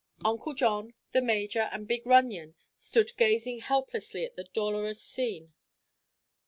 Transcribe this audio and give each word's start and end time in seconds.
Uncle 0.25 0.55
John, 0.55 0.95
the 1.11 1.21
major 1.21 1.69
and 1.71 1.87
big 1.87 2.07
Runyon 2.07 2.55
stood 2.75 3.15
gazing 3.17 3.59
helplessly 3.59 4.25
at 4.25 4.35
the 4.35 4.45
dolorous 4.45 4.99
scene. 4.99 5.53